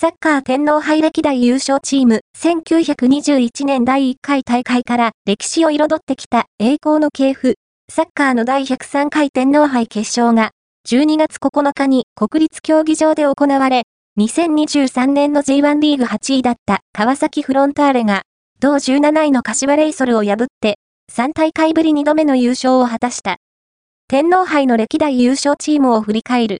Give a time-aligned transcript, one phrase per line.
[0.00, 7.56] サッカー天皇杯歴代優勝チーム、1921年第1回大会から歴史を彩ってきた栄光の系譜、
[7.92, 10.52] サッカーの第103回天皇杯決勝が、
[10.88, 13.82] 12月9日に国立競技場で行われ、
[14.18, 18.22] 2023年の J1 リーグ8位だった川崎フロンターレが、
[18.58, 20.78] 同17位の柏レイソルを破って、
[21.12, 23.36] 3大会ぶり2度目の優勝を果たした。
[24.08, 26.58] 天皇杯の歴代優勝チームを振り返る。